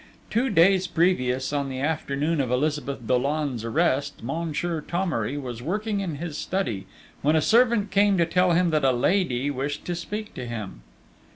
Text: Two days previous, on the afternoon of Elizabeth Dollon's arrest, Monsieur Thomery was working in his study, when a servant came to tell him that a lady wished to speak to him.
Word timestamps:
Two 0.31 0.49
days 0.49 0.87
previous, 0.87 1.53
on 1.53 1.69
the 1.69 1.79
afternoon 1.79 2.41
of 2.41 2.49
Elizabeth 2.49 3.05
Dollon's 3.05 3.63
arrest, 3.63 4.23
Monsieur 4.23 4.81
Thomery 4.81 5.37
was 5.37 5.61
working 5.61 5.99
in 5.99 6.15
his 6.15 6.39
study, 6.39 6.87
when 7.21 7.35
a 7.35 7.39
servant 7.41 7.91
came 7.91 8.17
to 8.17 8.25
tell 8.25 8.53
him 8.53 8.71
that 8.71 8.83
a 8.83 8.93
lady 8.93 9.51
wished 9.51 9.85
to 9.85 9.93
speak 9.93 10.33
to 10.33 10.47
him. 10.47 10.81